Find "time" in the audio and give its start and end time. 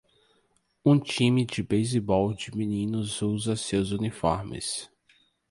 0.99-1.45